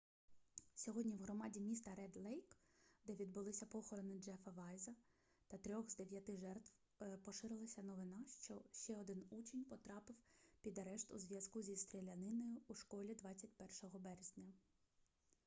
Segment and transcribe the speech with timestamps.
[0.75, 2.57] сьогодні в громаді міста ред-лейк
[3.05, 4.91] де відбулися похорони джеффа вайза
[5.47, 6.73] та трьох з дев'яти жертв
[7.25, 10.15] поширилася новина що ще один учень потрапив
[10.61, 14.45] під арешт у зв'язку зі стріляниною у школі 21 березня